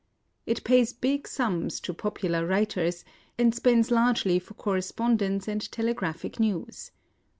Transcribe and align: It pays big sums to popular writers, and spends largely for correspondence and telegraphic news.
It 0.47 0.63
pays 0.63 0.93
big 0.93 1.27
sums 1.27 1.79
to 1.81 1.93
popular 1.93 2.43
writers, 2.43 3.05
and 3.37 3.53
spends 3.53 3.91
largely 3.91 4.39
for 4.39 4.55
correspondence 4.55 5.47
and 5.47 5.71
telegraphic 5.71 6.39
news. 6.39 6.89